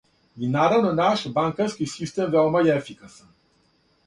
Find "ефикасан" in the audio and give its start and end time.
2.81-3.31